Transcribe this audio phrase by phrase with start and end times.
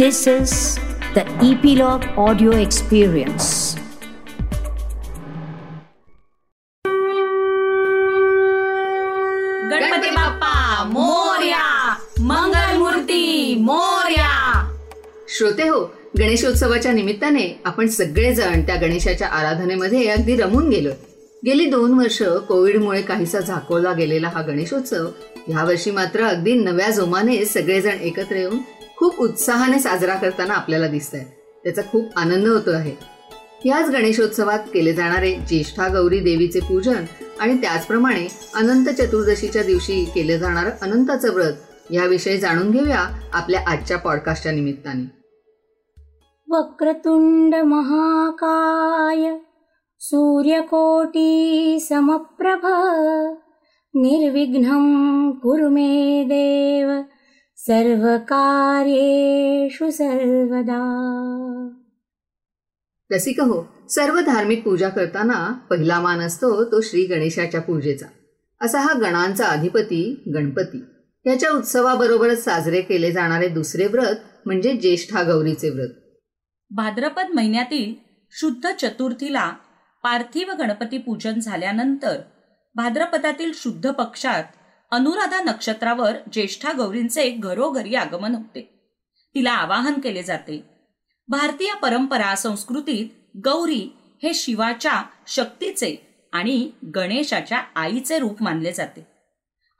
[0.00, 0.78] This is
[1.12, 3.48] the Epilogue Audio Experience.
[9.70, 11.66] Ganpati Bappa Morya
[12.20, 14.32] Mangalmurti Morya
[15.36, 15.84] श्रोते हो
[16.18, 20.90] गणेशोत्सवाच्या निमित्ताने आपण सगळेजण त्या गणेशाच्या आराधनेमध्ये अगदी रमून गेलो
[21.44, 25.06] गेली दोन वर्ष कोविडमुळे काहीसा झाकोळला गेलेला हा गणेशोत्सव
[25.48, 28.58] यावर्षी मात्र अगदी नव्या जोमाने सगळेजण एकत्र येऊन
[29.00, 31.24] खूप उत्साहाने साजरा करताना आपल्याला दिसत आहे
[31.64, 32.92] त्याचा खूप आनंद होतो आहे.
[33.64, 37.04] याच गणेशोत्सवात केले जाणारे ज्येष्ठा गौरी देवीचे पूजन
[37.40, 41.52] आणि त्याचप्रमाणे अनंत चतुर्दशीच्या दिवशी केले जाणारं अनंताचं व्रत
[41.90, 45.04] याविषयी जाणून घेऊया आपल्या आजच्या पॉडकास्टच्या निमित्ताने.
[46.48, 49.36] वक्रतुंड महाकाय
[50.00, 52.66] सूर्यकोटी समप्रभ
[53.94, 57.00] निर्विघ्नं कुरु मे देव
[57.66, 60.82] सर्वकार्येषु सर्वदा।
[63.10, 68.06] रसिक हो सर्व धार्मिक पूजा करताना पहिला मान असतो तो श्री गणेशाच्या पूजेचा.
[68.60, 70.84] असा हा गणांचा अधिपती गणपती.
[71.26, 75.88] याच्या उत्सवाबरोबरच साजरे केले जाणारे दुसरे व्रत म्हणजे ज्येष्ठा गौरीचे व्रत.
[76.70, 77.94] भाद्रपद महिन्यातील
[78.30, 79.52] शुद्ध चतुर्थीला
[80.02, 82.20] पार्थिव गणपती पूजन झाल्यानंतर
[82.74, 84.44] भाद्रपदातील शुद्ध पक्षात
[84.92, 88.60] अनुराधा नक्षत्रावर ज्येष्ठा गौरींचे घरोघरी आगमन होते.
[89.34, 90.62] तिला आवाहन केले जाते
[91.28, 93.88] भारतीय परंपरा संस्कृतीत गौरी
[94.22, 95.94] हे शिवाच्या शक्तीचे
[96.32, 99.06] आणि गणेशाच्या आईचे रूप मानले जाते.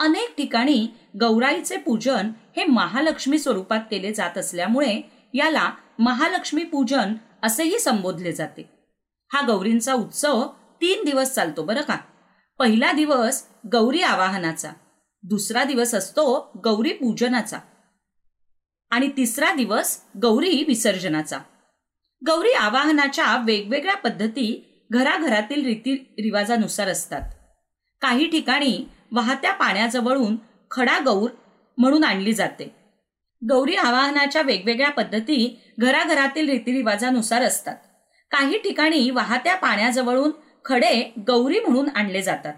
[0.00, 0.86] अनेक ठिकाणी
[1.20, 5.00] गौराईचे पूजन हे महालक्ष्मी स्वरूपात केले जात असल्यामुळे
[5.34, 8.68] याला महालक्ष्मी पूजन असेही संबोधले जाते.
[9.32, 10.42] हा गौरींचा उत्सव
[10.80, 11.96] तीन दिवस चालतो बरं का?
[12.58, 13.42] पहिला दिवस
[13.72, 14.70] गौरी आवाहनाचा
[15.22, 17.58] दुसरा दिवस असतो गौरी पूजनाचा.
[18.90, 21.38] आणि तिसरा दिवस गौरी विसर्जनाचा.
[22.26, 27.30] गौरी आवाहनाच्या वेगवेगळ्या पद्धती घराघरातील रीती रिवाजानुसार असतात.
[28.00, 30.36] काही ठिकाणी वाहत्या पाण्याजवळून
[30.70, 31.30] खडा गौर
[31.78, 32.76] म्हणून आणली जाते.
[33.48, 37.76] गौरी आवाहनाच्या वेगवेगळ्या पद्धती घराघरातील रीतिरिवाजानुसार असतात.
[38.30, 40.30] काही ठिकाणी वाहत्या पाण्याजवळून
[40.64, 42.54] खडे गौरी म्हणून आणले जातात.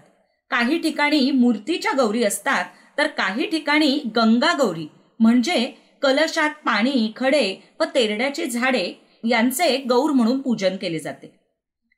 [0.51, 2.65] काही ठिकाणी मूर्तीच्या गौरी असतात
[2.97, 4.87] तर काही ठिकाणी गंगा गौरी
[5.19, 5.65] म्हणजे
[6.01, 8.91] कलशात पाणी खडे व तेरड्याची झाडे
[9.23, 11.31] यांचे गौर म्हणून पूजन केले जाते.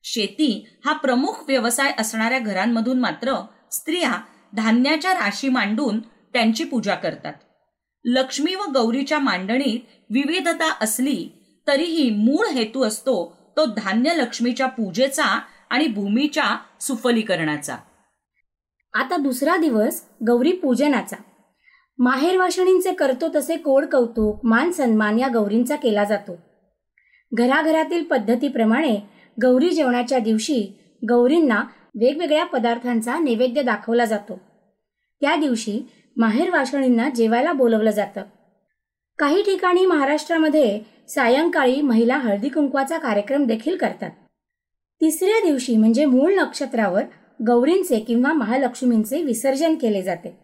[0.05, 3.35] शेती हा प्रमुख व्यवसाय असणाऱ्या घरांमधून मात्र
[3.71, 4.11] स्त्रिया
[4.53, 5.99] धान्याच्या राशी मांडून
[6.33, 7.33] त्यांची पूजा करतात.
[8.05, 11.29] लक्ष्मी व गौरीच्या मांडणीत विविधता असली
[11.67, 13.15] तरीही मूळ हेतू असतो
[13.57, 17.77] तो धान्य लक्ष्मीच्या पूजेचा आणि भूमीच्या सुफलीकरणाचा.
[18.93, 21.15] आता दुसरा दिवस गौरी पूजनाचा.
[21.97, 26.37] माहेर वाशिणींचे करतो तसे कोड कौतुक मान सन्मान या गौरींचा केला जातो.
[27.33, 28.95] घराघरातील पद्धतीप्रमाणे
[29.41, 30.73] गौरी जेवणाच्या दिवशी
[31.09, 31.63] गौरींना
[31.95, 34.39] वेगवेगळ्या पदार्थांचा नैवेद्य दाखवला जातो.
[35.21, 35.81] त्या दिवशी
[36.17, 38.21] माहेर वाशिणींना जेवायला बोलवलं जातं.
[39.19, 44.11] काही ठिकाणी महाराष्ट्रामध्ये सायंकाळी महिला हळदी कुंकवाचा कार्यक्रम देखील करतात.
[45.01, 47.03] तिसऱ्या दिवशी म्हणजे मूळ नक्षत्रावर
[47.39, 50.35] गौरींचे किंवा महालक्ष्मींचे विसर्जन केले जाते.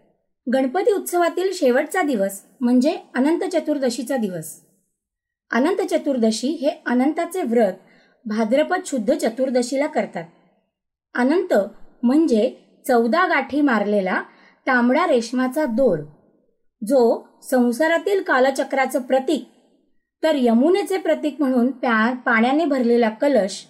[0.47, 4.53] गणपती उत्सवातील शेवटचा दिवस म्हणजे अनंत चतुर्दशीचा दिवस.
[5.51, 7.73] अनंत चतुर्दशी हे अनंताचे व्रत
[8.25, 10.23] भाद्रपद शुद्ध चतुर्दशीला करतात.
[11.15, 11.53] अनंत
[12.03, 12.49] म्हणजे
[12.85, 14.21] चौदा गाठी मारलेला
[14.67, 15.99] तांबडा रेशमाचा दोर
[16.81, 17.01] जो
[17.43, 19.47] संसारातील कालचक्राचं प्रतीक
[20.23, 23.63] तर यमुनेचे प्रतीक म्हणून प्या पाण्याने भरलेला कलश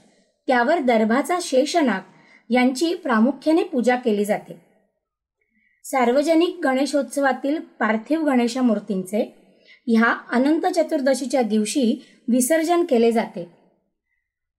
[0.47, 2.01] त्यावर दर्भाचा शेषनाग
[2.49, 4.61] यांची प्रामुख्याने पूजा केली जाते.
[5.83, 9.35] सार्वजनिक गणेशोत्सवातील पार्थिव गणेश मूर्तींचे
[9.87, 13.49] ह्या अनंत चतुर्दशीच्या दिवशी विसर्जन केले जाते.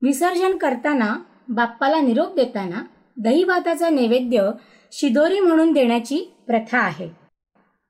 [0.02, 1.16] विसर्जन करताना
[1.48, 2.82] बाप्पाला निरोप देताना
[3.16, 4.50] दहीभाताचा नैवेद्य
[4.92, 7.08] शिदोरी म्हणून देण्याची प्रथा आहे.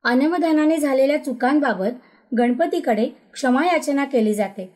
[0.05, 2.01] अनवधानाने झालेल्या चुकांबाबत
[2.39, 4.73] गणपतीकडे क्षमायाचना केली जाते.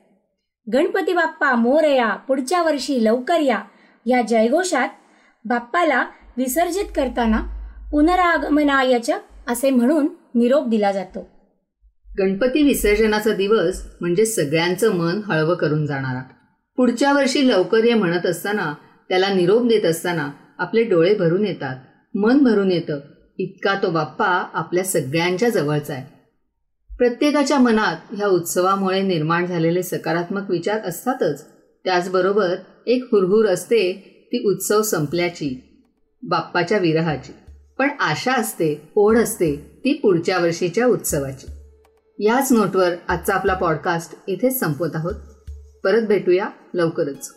[0.72, 3.62] गणपती बाप्पा मोरया पुढच्या वर्षी लवकर या
[4.06, 4.88] या जयघोषात
[5.44, 6.06] बाप्पाला
[6.36, 7.42] विसर्जित करताना
[7.90, 9.10] पुनरागमनायच
[9.46, 11.28] असे म्हणून निरोप दिला जातो.
[12.18, 16.22] गणपती विसर्जनाचा दिवस म्हणजे सगळ्यांचं मन हळवं करून जाणारा.
[16.76, 18.74] पुढच्या वर्षी लवकर ये म्हणत असताना
[19.08, 21.76] त्याला निरोप देत असताना आपले डोळे भरून येतात
[22.14, 23.00] मन भरून येतं.
[23.38, 26.14] इतका तो बाप्पा आपल्या सगळ्यांच्या जवळचा आहे.
[26.98, 31.46] प्रत्येकाच्या मनात ह्या उत्सवामुळे निर्माण झालेले सकारात्मक विचार असतातच.
[31.84, 32.54] त्याचबरोबर
[32.86, 35.62] एक हुरहुर असते ती उत्सव संपल्याची
[36.22, 37.32] बाप्पाच्या विरहाची.
[37.78, 41.46] पण आशा असते ओढ असते ती पुढच्या वर्षीच्या उत्सवाची.
[42.18, 45.14] याच नोटवर आजचा आपला पॉडकास्ट इथेच संपवत आहोत.
[45.84, 47.34] परत भेटूया लवकरच.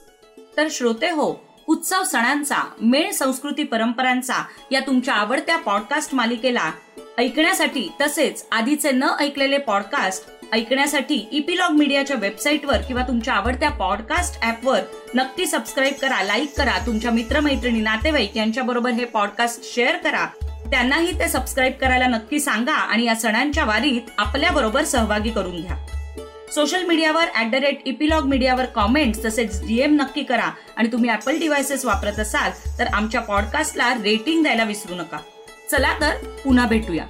[0.57, 6.71] तर श्रोते हो उत्सव सणांचा मेळ संस्कृती परंपरांचा या तुमच्या आवडत्या पॉडकास्ट मालिकेला
[7.19, 14.79] ऐकण्यासाठी तसेच आधीचे न ऐकलेले पॉडकास्ट ऐकण्यासाठी इपिलॉग मीडियाच्या वेबसाईटवर किंवा तुमच्या आवडत्या पॉडकास्ट ऍपवर
[15.15, 16.85] नक्की सबस्क्राईब करा लाईक करा.
[16.85, 20.25] तुमच्या मित्रमैत्रिणी नातेवाईक यांच्याबरोबर हे पॉडकास्ट शेअर करा.
[20.71, 25.77] त्यांनाही ते सबस्क्राईब करायला नक्की सांगा आणि या सणांच्या वारीत आपल्या बरोबर सहभागी करून घ्या.
[26.53, 30.49] सोशल मीडियावर ऍट द रेट इपिलॉग मीडियावर कॉमेंट्स तसेच डीएम नक्की करा.
[30.77, 35.17] आणि तुम्ही ऍपल डिव्हायसेस वापरत असाल तर आमच्या पॉडकास्टला रेटिंग द्यायला विसरू नका.
[35.69, 37.07] चला तर पुन्हा भेटूया.